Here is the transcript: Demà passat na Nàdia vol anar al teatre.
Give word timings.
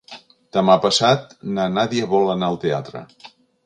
Demà 0.57 0.77
passat 0.85 1.37
na 1.59 1.69
Nàdia 1.77 2.11
vol 2.17 2.29
anar 2.39 2.53
al 2.53 2.63
teatre. 2.69 3.09